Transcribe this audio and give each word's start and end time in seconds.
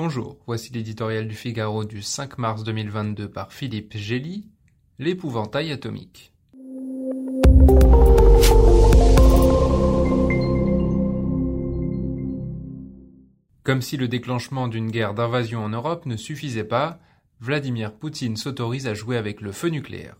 Bonjour, 0.00 0.36
voici 0.46 0.72
l'éditorial 0.72 1.26
du 1.26 1.34
Figaro 1.34 1.84
du 1.84 2.02
5 2.02 2.38
mars 2.38 2.62
2022 2.62 3.28
par 3.28 3.52
Philippe 3.52 3.96
Gély, 3.96 4.46
L'épouvantail 5.00 5.72
atomique. 5.72 6.32
Comme 13.64 13.82
si 13.82 13.96
le 13.96 14.06
déclenchement 14.06 14.68
d'une 14.68 14.92
guerre 14.92 15.14
d'invasion 15.14 15.64
en 15.64 15.70
Europe 15.70 16.06
ne 16.06 16.16
suffisait 16.16 16.62
pas, 16.62 17.00
Vladimir 17.40 17.92
Poutine 17.92 18.36
s'autorise 18.36 18.86
à 18.86 18.94
jouer 18.94 19.16
avec 19.16 19.40
le 19.40 19.50
feu 19.50 19.66
nucléaire. 19.66 20.14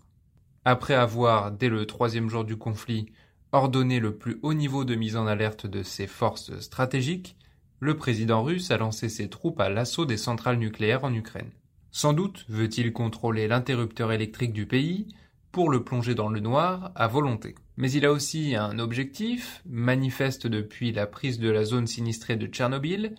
Après 0.64 0.94
avoir, 0.94 1.52
dès 1.52 1.68
le 1.68 1.86
troisième 1.86 2.28
jour 2.28 2.44
du 2.44 2.56
conflit, 2.56 3.06
ordonné 3.52 4.00
le 4.00 4.16
plus 4.16 4.40
haut 4.42 4.54
niveau 4.54 4.84
de 4.84 4.96
mise 4.96 5.14
en 5.14 5.28
alerte 5.28 5.68
de 5.68 5.84
ses 5.84 6.08
forces 6.08 6.58
stratégiques, 6.58 7.36
le 7.80 7.96
président 7.96 8.42
russe 8.42 8.70
a 8.70 8.76
lancé 8.76 9.08
ses 9.08 9.28
troupes 9.28 9.60
à 9.60 9.68
l'assaut 9.68 10.06
des 10.06 10.16
centrales 10.16 10.58
nucléaires 10.58 11.04
en 11.04 11.14
Ukraine. 11.14 11.50
Sans 11.90 12.12
doute 12.12 12.44
veut-il 12.48 12.92
contrôler 12.92 13.48
l'interrupteur 13.48 14.12
électrique 14.12 14.52
du 14.52 14.66
pays 14.66 15.08
pour 15.52 15.70
le 15.70 15.82
plonger 15.82 16.14
dans 16.14 16.28
le 16.28 16.40
noir 16.40 16.92
à 16.94 17.08
volonté. 17.08 17.54
Mais 17.76 17.90
il 17.90 18.04
a 18.04 18.12
aussi 18.12 18.54
un 18.54 18.78
objectif, 18.78 19.62
manifeste 19.66 20.46
depuis 20.46 20.92
la 20.92 21.06
prise 21.06 21.38
de 21.38 21.48
la 21.48 21.64
zone 21.64 21.86
sinistrée 21.86 22.36
de 22.36 22.46
Tchernobyl, 22.46 23.14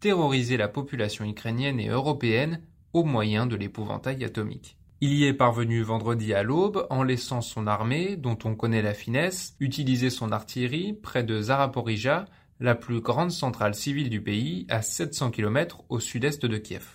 terroriser 0.00 0.56
la 0.56 0.68
population 0.68 1.24
ukrainienne 1.24 1.80
et 1.80 1.88
européenne 1.88 2.60
au 2.92 3.04
moyen 3.04 3.46
de 3.46 3.56
l'épouvantail 3.56 4.22
atomique. 4.24 4.76
Il 5.00 5.14
y 5.14 5.24
est 5.24 5.34
parvenu 5.34 5.82
vendredi 5.82 6.34
à 6.34 6.42
l'aube 6.42 6.86
en 6.90 7.02
laissant 7.02 7.40
son 7.40 7.66
armée, 7.66 8.16
dont 8.16 8.38
on 8.44 8.54
connaît 8.54 8.82
la 8.82 8.94
finesse, 8.94 9.56
utiliser 9.58 10.10
son 10.10 10.30
artillerie 10.30 10.92
près 10.92 11.24
de 11.24 11.40
Zaraporizhia 11.40 12.26
la 12.62 12.76
plus 12.76 13.00
grande 13.00 13.32
centrale 13.32 13.74
civile 13.74 14.08
du 14.08 14.22
pays, 14.22 14.66
à 14.70 14.82
700 14.82 15.32
km 15.32 15.82
au 15.88 15.98
sud-est 15.98 16.46
de 16.46 16.58
Kiev. 16.58 16.86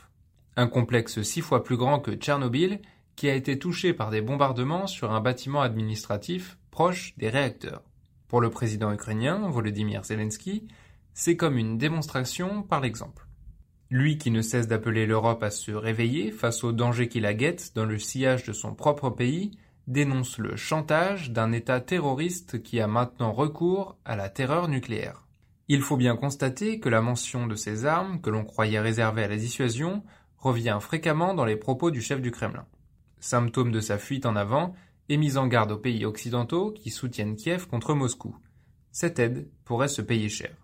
Un 0.56 0.68
complexe 0.68 1.22
six 1.22 1.42
fois 1.42 1.64
plus 1.64 1.76
grand 1.76 2.00
que 2.00 2.12
Tchernobyl, 2.12 2.80
qui 3.18 3.30
a 3.30 3.36
été 3.36 3.60
touché 3.60 3.94
par 3.94 4.10
des 4.10 4.22
bombardements 4.22 4.88
sur 4.88 5.12
un 5.12 5.20
bâtiment 5.20 5.62
administratif 5.62 6.58
proche 6.72 7.14
des 7.18 7.30
réacteurs. 7.30 7.84
Pour 8.30 8.40
le 8.40 8.50
président 8.50 8.94
ukrainien, 8.94 9.50
Volodymyr 9.50 10.06
Zelensky, 10.06 10.68
c'est 11.14 11.36
comme 11.36 11.58
une 11.58 11.78
démonstration 11.78 12.64
par 12.64 12.80
l'exemple. 12.80 13.28
Lui 13.90 14.18
qui 14.18 14.32
ne 14.32 14.42
cesse 14.42 14.68
d'appeler 14.68 15.06
l'Europe 15.06 15.44
à 15.44 15.50
se 15.50 15.72
réveiller 15.72 16.32
face 16.32 16.64
aux 16.64 16.72
dangers 16.72 17.10
qui 17.10 17.20
la 17.20 17.34
guettent 17.34 17.74
dans 17.76 17.86
le 17.86 18.00
sillage 18.00 18.46
de 18.46 18.54
son 18.54 18.74
propre 18.74 19.10
pays, 19.10 19.52
dénonce 19.88 20.38
le 20.38 20.56
chantage 20.56 21.32
d'un 21.32 21.52
État 21.52 21.82
terroriste 21.82 22.64
qui 22.64 22.80
a 22.80 22.88
maintenant 22.88 23.34
recours 23.34 23.98
à 24.06 24.16
la 24.16 24.30
terreur 24.30 24.70
nucléaire. 24.70 25.27
Il 25.70 25.82
faut 25.82 25.98
bien 25.98 26.16
constater 26.16 26.80
que 26.80 26.88
la 26.88 27.02
mention 27.02 27.46
de 27.46 27.56
ces 27.56 27.86
armes, 27.86 28.22
que 28.22 28.30
l'on 28.30 28.46
croyait 28.46 28.80
réservées 28.80 29.24
à 29.24 29.28
la 29.28 29.36
dissuasion, 29.36 30.04
revient 30.38 30.78
fréquemment 30.80 31.34
dans 31.34 31.46
les 31.46 31.58
propos 31.58 31.92
du 31.92 32.02
chef 32.02 32.22
du 32.22 32.32
Kremlin. 32.32 32.66
Symptôme 33.20 33.72
de 33.72 33.82
sa 33.82 33.98
fuite 33.98 34.26
en 34.26 34.36
avant 34.36 34.74
et 35.10 35.18
mise 35.18 35.38
en 35.38 35.48
garde 35.48 35.72
aux 35.72 35.78
pays 35.78 36.06
occidentaux 36.06 36.72
qui 36.72 36.90
soutiennent 36.90 37.36
Kiev 37.36 37.68
contre 37.68 37.94
Moscou. 37.94 38.36
Cette 38.92 39.20
aide 39.20 39.50
pourrait 39.66 39.88
se 39.90 40.02
payer 40.02 40.30
cher. 40.30 40.56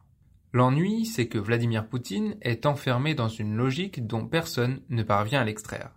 L'ennui, 0.54 1.06
c'est 1.06 1.28
que 1.28 1.40
Vladimir 1.40 1.88
Poutine 1.88 2.38
est 2.42 2.66
enfermé 2.66 3.16
dans 3.16 3.28
une 3.28 3.56
logique 3.56 4.06
dont 4.06 4.28
personne 4.28 4.82
ne 4.90 5.04
parvient 5.04 5.42
à 5.42 5.46
l'extraire. 5.46 5.92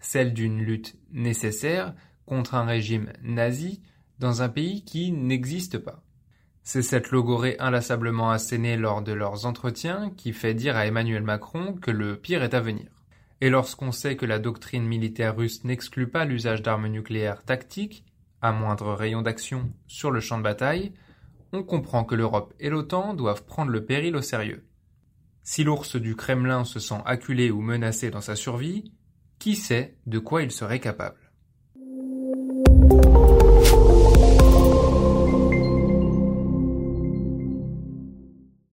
Celle 0.00 0.34
d'une 0.34 0.60
lutte 0.60 0.96
nécessaire 1.12 1.94
contre 2.26 2.54
un 2.54 2.64
régime 2.64 3.12
nazi 3.22 3.80
dans 4.18 4.42
un 4.42 4.48
pays 4.48 4.84
qui 4.84 5.12
n'existe 5.12 5.78
pas. 5.78 6.02
C'est 6.64 6.82
cette 6.82 7.10
logorée 7.10 7.56
inlassablement 7.58 8.30
assénée 8.30 8.76
lors 8.76 9.02
de 9.02 9.12
leurs 9.12 9.46
entretiens 9.46 10.10
qui 10.16 10.32
fait 10.32 10.54
dire 10.54 10.76
à 10.76 10.86
Emmanuel 10.86 11.22
Macron 11.22 11.74
que 11.74 11.90
le 11.90 12.16
pire 12.16 12.42
est 12.44 12.54
à 12.54 12.60
venir. 12.60 12.86
Et 13.40 13.50
lorsqu'on 13.50 13.90
sait 13.90 14.16
que 14.16 14.26
la 14.26 14.38
doctrine 14.38 14.84
militaire 14.84 15.36
russe 15.36 15.64
n'exclut 15.64 16.08
pas 16.08 16.24
l'usage 16.24 16.62
d'armes 16.62 16.86
nucléaires 16.86 17.42
tactiques, 17.42 18.04
à 18.40 18.52
moindre 18.52 18.94
rayon 18.94 19.22
d'action, 19.22 19.72
sur 19.88 20.12
le 20.12 20.20
champ 20.20 20.38
de 20.38 20.44
bataille, 20.44 20.92
on 21.52 21.64
comprend 21.64 22.04
que 22.04 22.14
l'Europe 22.14 22.54
et 22.60 22.70
l'OTAN 22.70 23.14
doivent 23.14 23.44
prendre 23.44 23.72
le 23.72 23.84
péril 23.84 24.14
au 24.14 24.22
sérieux. 24.22 24.64
Si 25.42 25.64
l'ours 25.64 25.96
du 25.96 26.14
Kremlin 26.14 26.64
se 26.64 26.78
sent 26.78 27.02
acculé 27.04 27.50
ou 27.50 27.60
menacé 27.60 28.10
dans 28.10 28.20
sa 28.20 28.36
survie, 28.36 28.92
qui 29.40 29.56
sait 29.56 29.96
de 30.06 30.20
quoi 30.20 30.42
il 30.42 30.52
serait 30.52 30.78
capable? 30.78 31.18